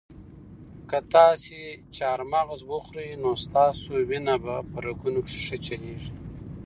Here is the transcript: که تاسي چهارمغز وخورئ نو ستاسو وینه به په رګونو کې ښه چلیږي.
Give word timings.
که 0.89 0.99
تاسي 1.11 1.61
چهارمغز 1.95 2.59
وخورئ 2.71 3.09
نو 3.21 3.31
ستاسو 3.43 3.91
وینه 4.09 4.35
به 4.43 4.55
په 4.71 4.77
رګونو 4.85 5.21
کې 5.27 5.37
ښه 5.45 5.57
چلیږي. 5.65 6.09